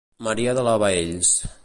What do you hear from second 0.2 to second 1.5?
Maria de la Baells.